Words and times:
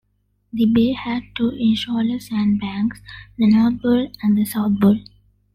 The 0.51 0.65
bay 0.65 0.93
had 0.93 1.21
two 1.35 1.51
inshore 1.51 2.19
sand 2.19 2.59
banks, 2.59 2.99
the 3.37 3.45
North 3.51 3.83
Bull 3.83 4.11
and 4.23 4.35
the 4.35 4.45
South 4.45 4.79
Bull. 4.79 4.97